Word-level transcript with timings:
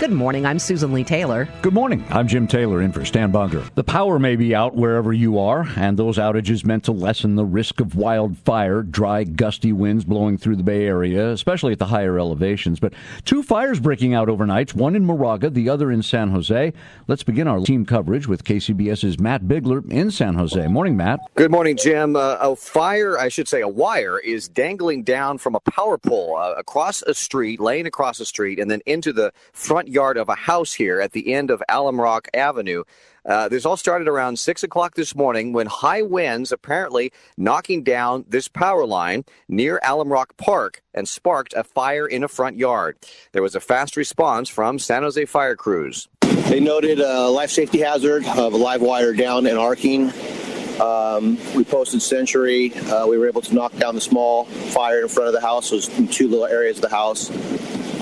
Good 0.00 0.12
morning. 0.12 0.46
I'm 0.46 0.58
Susan 0.58 0.94
Leigh 0.94 1.04
Taylor. 1.04 1.46
Good 1.60 1.74
morning. 1.74 2.02
I'm 2.08 2.26
Jim 2.26 2.46
Taylor 2.46 2.80
in 2.80 2.90
for 2.90 3.04
Stan 3.04 3.30
Bunger. 3.30 3.62
The 3.74 3.84
power 3.84 4.18
may 4.18 4.34
be 4.34 4.54
out 4.54 4.74
wherever 4.74 5.12
you 5.12 5.38
are, 5.38 5.68
and 5.76 5.98
those 5.98 6.16
outages 6.16 6.64
meant 6.64 6.84
to 6.84 6.92
lessen 6.92 7.34
the 7.34 7.44
risk 7.44 7.80
of 7.80 7.96
wildfire, 7.96 8.80
dry, 8.82 9.24
gusty 9.24 9.74
winds 9.74 10.06
blowing 10.06 10.38
through 10.38 10.56
the 10.56 10.62
Bay 10.62 10.86
Area, 10.86 11.28
especially 11.28 11.72
at 11.72 11.78
the 11.78 11.84
higher 11.84 12.18
elevations. 12.18 12.80
But 12.80 12.94
two 13.26 13.42
fires 13.42 13.78
breaking 13.78 14.14
out 14.14 14.30
overnight, 14.30 14.74
one 14.74 14.96
in 14.96 15.04
Moraga, 15.04 15.50
the 15.50 15.68
other 15.68 15.90
in 15.90 16.02
San 16.02 16.30
Jose. 16.30 16.72
Let's 17.06 17.22
begin 17.22 17.46
our 17.46 17.60
team 17.60 17.84
coverage 17.84 18.26
with 18.26 18.42
KCBS's 18.42 19.20
Matt 19.20 19.46
Bigler 19.46 19.82
in 19.90 20.10
San 20.10 20.32
Jose. 20.36 20.66
Morning, 20.68 20.96
Matt. 20.96 21.20
Good 21.34 21.50
morning, 21.50 21.76
Jim. 21.76 22.16
Uh, 22.16 22.38
a 22.40 22.56
fire, 22.56 23.18
I 23.18 23.28
should 23.28 23.48
say, 23.48 23.60
a 23.60 23.68
wire 23.68 24.18
is 24.18 24.48
dangling 24.48 25.02
down 25.02 25.36
from 25.36 25.54
a 25.54 25.60
power 25.60 25.98
pole 25.98 26.38
uh, 26.38 26.54
across 26.56 27.02
a 27.02 27.12
street, 27.12 27.60
laying 27.60 27.84
across 27.86 28.18
a 28.18 28.24
street, 28.24 28.58
and 28.58 28.70
then 28.70 28.80
into 28.86 29.12
the 29.12 29.30
front 29.52 29.89
yard 29.90 30.16
of 30.16 30.28
a 30.28 30.34
house 30.34 30.72
here 30.74 31.00
at 31.00 31.12
the 31.12 31.32
end 31.32 31.50
of 31.50 31.62
Alum 31.68 32.00
Rock 32.00 32.28
Avenue. 32.34 32.84
Uh, 33.24 33.48
this 33.48 33.66
all 33.66 33.76
started 33.76 34.08
around 34.08 34.38
6 34.38 34.62
o'clock 34.62 34.94
this 34.94 35.14
morning 35.14 35.52
when 35.52 35.66
high 35.66 36.02
winds 36.02 36.52
apparently 36.52 37.12
knocking 37.36 37.82
down 37.82 38.24
this 38.28 38.48
power 38.48 38.86
line 38.86 39.24
near 39.48 39.80
Alum 39.84 40.10
Rock 40.10 40.36
Park 40.36 40.82
and 40.94 41.08
sparked 41.08 41.52
a 41.54 41.62
fire 41.62 42.06
in 42.06 42.24
a 42.24 42.28
front 42.28 42.56
yard. 42.56 42.96
There 43.32 43.42
was 43.42 43.54
a 43.54 43.60
fast 43.60 43.96
response 43.96 44.48
from 44.48 44.78
San 44.78 45.02
Jose 45.02 45.24
fire 45.26 45.56
crews. 45.56 46.08
They 46.20 46.60
noted 46.60 47.00
a 47.00 47.28
life 47.28 47.50
safety 47.50 47.80
hazard 47.80 48.26
of 48.26 48.54
a 48.54 48.56
live 48.56 48.82
wire 48.82 49.12
down 49.12 49.46
and 49.46 49.58
arcing. 49.58 50.12
Um, 50.80 51.36
we 51.54 51.62
posted 51.62 52.00
Century. 52.00 52.72
Uh, 52.74 53.06
we 53.06 53.18
were 53.18 53.28
able 53.28 53.42
to 53.42 53.54
knock 53.54 53.76
down 53.76 53.94
the 53.94 54.00
small 54.00 54.46
fire 54.46 55.02
in 55.02 55.08
front 55.08 55.28
of 55.28 55.34
the 55.34 55.40
house. 55.40 55.70
It 55.70 55.74
was 55.74 55.98
in 55.98 56.08
two 56.08 56.26
little 56.26 56.46
areas 56.46 56.78
of 56.78 56.82
the 56.82 56.88
house. 56.88 57.28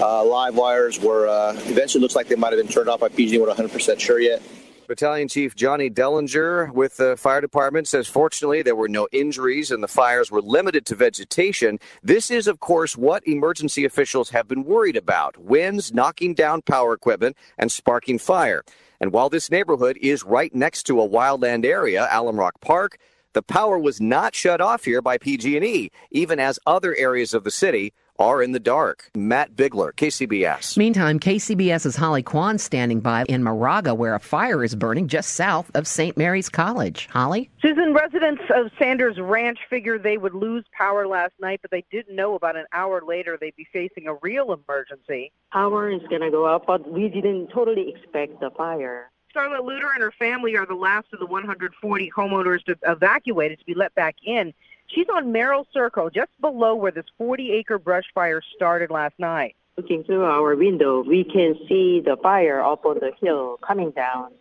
Uh, 0.00 0.24
live 0.24 0.54
wires 0.54 1.00
were 1.00 1.26
uh, 1.26 1.52
eventually 1.66 2.00
looks 2.00 2.14
like 2.14 2.28
they 2.28 2.36
might 2.36 2.52
have 2.52 2.62
been 2.62 2.72
turned 2.72 2.88
off 2.88 3.00
by 3.00 3.08
PG. 3.08 3.36
We're 3.38 3.48
not 3.48 3.56
100% 3.56 3.98
sure 3.98 4.20
yet. 4.20 4.40
Battalion 4.86 5.28
Chief 5.28 5.54
Johnny 5.54 5.90
Dellinger 5.90 6.72
with 6.72 6.96
the 6.96 7.16
fire 7.16 7.40
department 7.40 7.88
says 7.88 8.06
fortunately 8.06 8.62
there 8.62 8.76
were 8.76 8.88
no 8.88 9.08
injuries 9.12 9.70
and 9.70 9.82
the 9.82 9.88
fires 9.88 10.30
were 10.30 10.40
limited 10.40 10.86
to 10.86 10.94
vegetation. 10.94 11.78
This 12.02 12.30
is, 12.30 12.46
of 12.46 12.60
course, 12.60 12.96
what 12.96 13.26
emergency 13.26 13.84
officials 13.84 14.30
have 14.30 14.48
been 14.48 14.64
worried 14.64 14.96
about 14.96 15.36
winds 15.36 15.92
knocking 15.92 16.32
down 16.32 16.62
power 16.62 16.94
equipment 16.94 17.36
and 17.58 17.70
sparking 17.70 18.18
fire. 18.18 18.64
And 19.00 19.12
while 19.12 19.28
this 19.28 19.50
neighborhood 19.50 19.98
is 20.00 20.24
right 20.24 20.54
next 20.54 20.84
to 20.84 21.00
a 21.02 21.08
wildland 21.08 21.66
area, 21.66 22.08
Alum 22.10 22.38
Rock 22.38 22.60
Park, 22.60 22.98
the 23.34 23.42
power 23.42 23.78
was 23.78 24.00
not 24.00 24.34
shut 24.34 24.60
off 24.60 24.84
here 24.84 25.02
by 25.02 25.18
PG&E, 25.18 25.90
even 26.10 26.40
as 26.40 26.58
other 26.66 26.94
areas 26.96 27.34
of 27.34 27.44
the 27.44 27.50
city 27.50 27.92
are 28.18 28.42
in 28.42 28.52
the 28.52 28.58
dark. 28.58 29.10
Matt 29.14 29.54
Bigler, 29.54 29.92
KCBS. 29.92 30.76
Meantime, 30.76 31.20
KCBS's 31.20 31.94
Holly 31.94 32.22
Quan 32.22 32.58
standing 32.58 33.00
by 33.00 33.24
in 33.28 33.44
Moraga, 33.44 33.94
where 33.94 34.14
a 34.14 34.20
fire 34.20 34.64
is 34.64 34.74
burning 34.74 35.06
just 35.06 35.34
south 35.34 35.70
of 35.74 35.86
St. 35.86 36.16
Mary's 36.16 36.48
College. 36.48 37.08
Holly? 37.10 37.48
Susan, 37.62 37.94
residents 37.94 38.42
of 38.54 38.72
Sanders 38.78 39.18
Ranch 39.20 39.58
figured 39.70 40.02
they 40.02 40.18
would 40.18 40.34
lose 40.34 40.64
power 40.76 41.06
last 41.06 41.34
night, 41.40 41.60
but 41.62 41.70
they 41.70 41.84
didn't 41.92 42.16
know 42.16 42.34
about 42.34 42.56
an 42.56 42.64
hour 42.72 43.02
later 43.06 43.38
they'd 43.40 43.56
be 43.56 43.68
facing 43.72 44.08
a 44.08 44.14
real 44.14 44.52
emergency. 44.52 45.32
Power 45.52 45.90
is 45.90 46.00
going 46.10 46.22
to 46.22 46.30
go 46.30 46.46
out, 46.46 46.66
but 46.66 46.90
we 46.90 47.08
didn't 47.08 47.48
totally 47.48 47.94
expect 47.94 48.40
the 48.40 48.50
fire. 48.56 49.10
Starla 49.38 49.60
Luter 49.60 49.90
and 49.94 50.02
her 50.02 50.12
family 50.18 50.56
are 50.56 50.66
the 50.66 50.74
last 50.74 51.06
of 51.12 51.20
the 51.20 51.26
140 51.26 52.10
homeowners 52.10 52.64
to 52.64 52.76
evacuated 52.84 53.60
to 53.60 53.64
be 53.64 53.74
let 53.74 53.94
back 53.94 54.16
in. 54.24 54.52
She's 54.88 55.06
on 55.14 55.30
Merrill 55.30 55.66
Circle, 55.72 56.10
just 56.10 56.30
below 56.40 56.74
where 56.74 56.90
this 56.90 57.04
40 57.18 57.52
acre 57.52 57.78
brush 57.78 58.06
fire 58.14 58.42
started 58.56 58.90
last 58.90 59.14
night. 59.18 59.54
Looking 59.76 60.02
through 60.02 60.24
our 60.24 60.56
window, 60.56 61.04
we 61.04 61.22
can 61.22 61.54
see 61.68 62.02
the 62.04 62.16
fire 62.20 62.60
up 62.60 62.84
on 62.84 62.96
the 62.98 63.12
hill 63.22 63.58
coming 63.64 63.92
down 63.92 64.32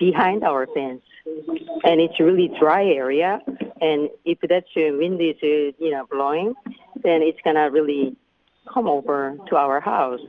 behind 0.00 0.42
our 0.42 0.66
fence. 0.66 1.02
And 1.84 2.00
it's 2.00 2.18
a 2.18 2.24
really 2.24 2.50
dry 2.58 2.86
area. 2.86 3.38
And 3.80 4.10
if 4.24 4.40
that 4.40 4.64
wind 4.74 5.20
is, 5.20 5.36
uh, 5.44 5.76
you 5.78 5.92
know, 5.92 6.06
blowing, 6.10 6.54
then 7.04 7.22
it's 7.22 7.40
going 7.44 7.56
to 7.56 7.62
really 7.62 8.16
come 8.72 8.88
over 8.88 9.36
to 9.48 9.56
our 9.56 9.80
house. 9.80 10.20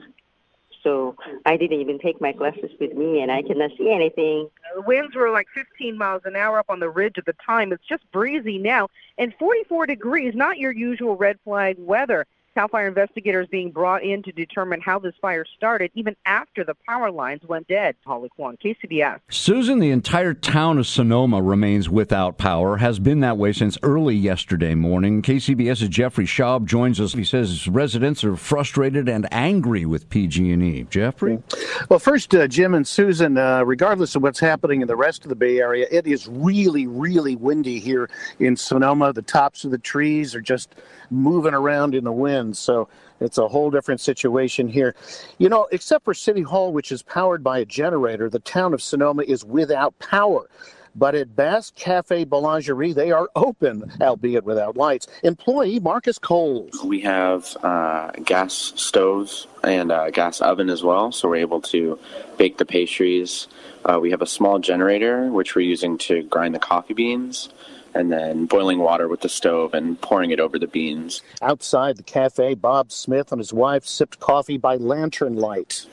So 0.85 1.16
I 1.47 1.57
didn't 1.57 1.81
even 1.81 1.97
take 1.97 2.22
my 2.22 2.31
glasses 2.31 2.69
with 2.79 2.94
me, 2.94 3.19
and 3.19 3.31
I 3.31 3.41
cannot 3.41 3.72
see 3.75 3.91
anything. 3.91 4.50
The 4.75 4.81
winds 4.81 5.16
were 5.16 5.31
like 5.31 5.47
15 5.56 5.97
miles 5.97 6.22
an 6.25 6.35
hour 6.35 6.59
up 6.59 6.69
on 6.69 6.79
the 6.79 6.90
ridge 6.90 7.16
at 7.18 7.25
the 7.25 7.35
time. 7.44 7.73
It's 7.73 7.84
just 7.90 8.09
breezy 8.12 8.59
now, 8.59 8.90
and 9.18 9.34
44 9.40 9.88
degrees, 9.88 10.35
not 10.35 10.59
your 10.59 10.72
usual 10.72 11.16
red 11.18 11.40
flag 11.44 11.78
weather. 11.79 12.28
CAL 12.55 12.69
FIRE 12.69 12.88
investigators 12.88 13.47
being 13.51 13.69
brought 13.69 14.01
in 14.01 14.23
to 14.23 14.31
determine 14.31 14.79
how 14.79 14.97
this 14.97 15.13
fire 15.21 15.43
started, 15.57 15.91
even 15.93 16.16
after 16.25 16.63
the 16.63 16.73
power 16.88 17.11
lines 17.11 17.41
went 17.43 17.67
dead. 17.67 17.97
Holly 18.05 18.29
Quan, 18.29 18.55
KCBS. 18.63 19.19
Susan, 19.29 19.79
the 19.79 19.91
entire 19.91 20.33
town 20.33 20.77
of 20.77 20.88
Sonoma 20.88 21.41
remains 21.41 21.89
without 21.89 22.38
power, 22.38 22.77
has 22.77 22.97
been 22.97 23.19
that 23.19 23.38
way 23.38 23.51
since 23.51 23.77
early 23.83 24.16
yesterday 24.16 24.73
morning. 24.73 25.21
KCBS's 25.21 25.89
Jeffrey 25.89 26.25
Schaub 26.25 26.66
joins 26.66 27.01
us. 27.01 27.11
He 27.11 27.25
says 27.25 27.67
residents 27.67 28.23
are 28.23 28.38
frustrated 28.38 29.09
and 29.09 29.27
angry 29.33 29.85
with 29.85 30.09
PG&E. 30.09 30.87
Jeffrey? 30.89 31.43
Well, 31.89 31.99
first, 31.99 32.33
uh, 32.33 32.47
Jim 32.47 32.73
and 32.73 32.87
Susan, 32.87 33.37
uh, 33.37 33.66
regardless 33.66 34.16
of 34.16 34.23
what's 34.23 34.39
happening 34.39 34.79
in 34.79 34.87
the 34.87 34.95
rest 34.95 35.25
of 35.25 35.29
the 35.29 35.35
Bay 35.35 35.59
Area, 35.59 35.87
it 35.91 36.07
is 36.07 36.29
really, 36.29 36.87
really 36.87 37.35
windy 37.35 37.79
here 37.79 38.09
in 38.39 38.55
Sonoma. 38.55 39.11
The 39.11 39.23
tops 39.23 39.66
of 39.66 39.72
the 39.72 39.77
trees 39.77 40.33
are 40.33 40.41
just 40.41 40.73
moving 41.11 41.53
around 41.53 41.95
in 41.95 42.05
the 42.05 42.11
wind. 42.13 42.44
So 42.53 42.88
it's 43.19 43.38
a 43.38 43.47
whole 43.47 43.72
different 43.72 44.01
situation 44.01 44.67
here. 44.67 44.95
You 45.38 45.50
know, 45.50 45.67
except 45.72 46.06
for 46.06 46.13
City 46.13 46.41
Hall, 46.41 46.72
which 46.72 46.91
is 46.91 47.01
powered 47.01 47.44
by 47.44 47.59
a 47.59 47.66
generator, 47.66 48.29
the 48.29 48.39
town 48.39 48.73
of 48.73 48.81
Sonoma 48.81 49.23
is 49.23 49.44
without 49.45 49.97
power. 50.00 50.50
But 50.97 51.13
at 51.13 51.35
Basque 51.35 51.75
Cafe 51.75 52.23
Boulangerie, 52.25 52.95
they 52.95 53.11
are 53.11 53.29
open, 53.35 53.91
albeit 54.01 54.45
without 54.45 54.78
lights. 54.78 55.07
Employee 55.23 55.79
Marcus 55.81 56.17
Coles. 56.17 56.81
We 56.85 57.01
have 57.01 57.57
uh, 57.61 58.11
gas 58.23 58.72
stoves 58.78 59.45
and 59.61 59.91
a 59.91 60.09
gas 60.11 60.39
oven 60.39 60.69
as 60.69 60.84
well, 60.84 61.11
so 61.11 61.28
we're 61.28 61.35
able 61.38 61.59
to 61.61 62.00
bake 62.38 62.57
the 62.57 62.66
pastries. 62.66 63.47
Uh, 63.84 64.00
we 64.01 64.11
have 64.11 64.22
a 64.22 64.28
small 64.28 64.57
generator, 64.59 65.29
which 65.29 65.53
we're 65.53 65.61
using 65.61 65.97
to 65.97 66.23
grind 66.23 66.55
the 66.55 66.59
coffee 66.59 66.94
beans 66.94 67.50
and 67.95 68.11
then 68.11 68.45
boiling 68.45 68.79
water 68.79 69.07
with 69.07 69.22
the 69.22 69.29
stove 69.29 69.73
and 69.73 70.00
pouring 70.01 70.31
it 70.31 70.39
over 70.39 70.59
the 70.59 70.67
beans. 70.67 71.23
Outside 71.41 71.97
the 71.97 72.03
cafe, 72.03 72.53
Bob 72.53 72.91
Smith 72.91 73.31
and 73.31 73.39
his 73.39 73.53
wife 73.53 73.85
sipped 73.85 74.19
coffee 74.19 74.57
by 74.57 74.75
lantern 74.75 75.35
light. 75.38 75.88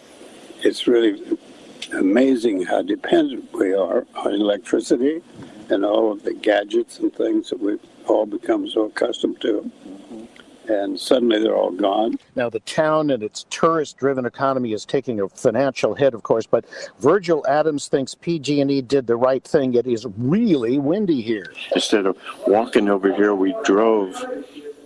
It's 0.62 0.86
really 0.86 1.38
amazing 1.92 2.62
how 2.64 2.82
dependent 2.82 3.52
we 3.52 3.72
are 3.72 4.06
on 4.16 4.32
electricity 4.34 5.22
and 5.70 5.84
all 5.84 6.12
of 6.12 6.24
the 6.24 6.34
gadgets 6.34 6.98
and 6.98 7.14
things 7.14 7.50
that 7.50 7.60
we've 7.60 7.80
all 8.08 8.26
become 8.26 8.68
so 8.68 8.86
accustomed 8.86 9.40
to 9.40 9.70
and 10.68 10.98
suddenly 10.98 11.40
they're 11.40 11.56
all 11.56 11.70
gone. 11.70 12.18
Now, 12.36 12.50
the 12.50 12.60
town 12.60 13.10
and 13.10 13.22
its 13.22 13.46
tourist 13.50 13.96
driven 13.96 14.26
economy 14.26 14.72
is 14.72 14.84
taking 14.84 15.20
a 15.20 15.28
financial 15.28 15.94
hit, 15.94 16.14
of 16.14 16.22
course, 16.22 16.46
but 16.46 16.64
Virgil 16.98 17.44
Adams 17.48 17.88
thinks 17.88 18.14
PG&E 18.14 18.82
did 18.82 19.06
the 19.06 19.16
right 19.16 19.44
thing. 19.44 19.74
It 19.74 19.86
is 19.86 20.06
really 20.16 20.78
windy 20.78 21.20
here. 21.20 21.52
Instead 21.74 22.06
of 22.06 22.16
walking 22.46 22.88
over 22.88 23.14
here, 23.14 23.34
we 23.34 23.54
drove, 23.64 24.24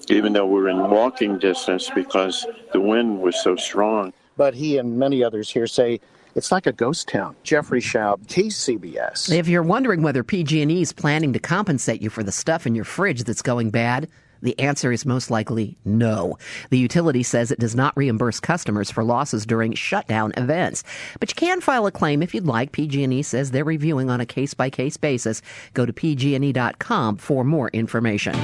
even 0.08 0.32
though 0.32 0.46
we 0.46 0.60
are 0.60 0.68
in 0.68 0.90
walking 0.90 1.38
distance 1.38 1.90
because 1.90 2.46
the 2.72 2.80
wind 2.80 3.20
was 3.20 3.42
so 3.42 3.56
strong. 3.56 4.12
But 4.36 4.54
he 4.54 4.78
and 4.78 4.98
many 4.98 5.24
others 5.24 5.48
here 5.50 5.66
say 5.66 6.00
it's 6.34 6.52
like 6.52 6.66
a 6.66 6.72
ghost 6.72 7.08
town. 7.08 7.34
Jeffrey 7.42 7.80
Schaub, 7.80 8.26
KCBS. 8.26 9.32
If 9.34 9.48
you're 9.48 9.62
wondering 9.62 10.02
whether 10.02 10.22
PG&E 10.22 10.82
is 10.82 10.92
planning 10.92 11.32
to 11.32 11.38
compensate 11.38 12.02
you 12.02 12.10
for 12.10 12.22
the 12.22 12.32
stuff 12.32 12.66
in 12.66 12.74
your 12.74 12.84
fridge 12.84 13.24
that's 13.24 13.40
going 13.40 13.70
bad, 13.70 14.08
The 14.42 14.58
answer 14.58 14.92
is 14.92 15.06
most 15.06 15.30
likely 15.30 15.76
no. 15.84 16.38
The 16.70 16.78
utility 16.78 17.22
says 17.22 17.50
it 17.50 17.58
does 17.58 17.74
not 17.74 17.96
reimburse 17.96 18.40
customers 18.40 18.90
for 18.90 19.04
losses 19.04 19.46
during 19.46 19.74
shutdown 19.74 20.32
events. 20.36 20.84
But 21.20 21.30
you 21.30 21.34
can 21.34 21.60
file 21.60 21.86
a 21.86 21.92
claim 21.92 22.22
if 22.22 22.34
you'd 22.34 22.46
like. 22.46 22.72
PG&E 22.72 23.22
says 23.22 23.50
they're 23.50 23.64
reviewing 23.64 24.10
on 24.10 24.20
a 24.20 24.26
case-by-case 24.26 24.96
basis. 24.96 25.42
Go 25.74 25.86
to 25.86 25.92
pgne.com 25.92 27.16
for 27.16 27.44
more 27.44 27.68
information. 27.68 28.34